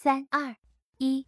[0.00, 0.54] 三二
[0.98, 1.26] 一。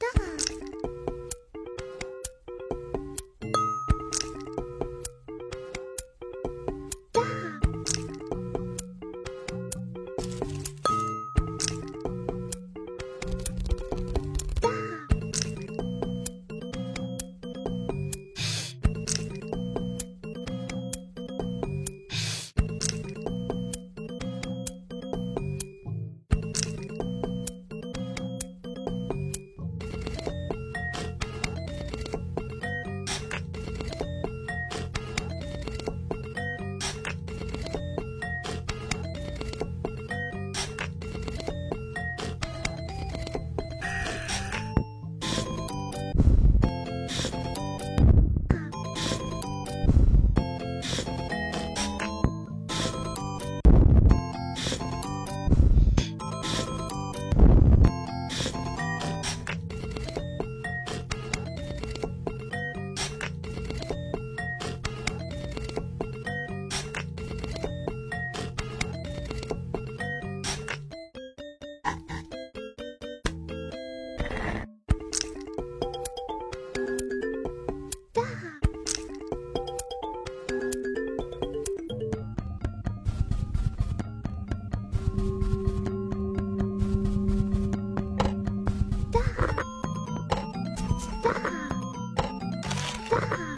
[93.10, 93.49] Ha ha!